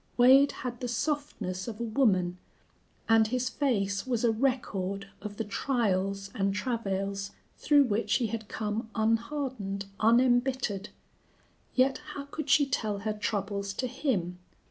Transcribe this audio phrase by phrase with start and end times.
[0.17, 2.39] Wade had the softness of a woman,
[3.07, 8.47] and his face was a record of the trials and travails through which he had
[8.47, 10.89] come unhardened, unembittered.
[11.75, 14.39] Yet how could she tell her troubles to him?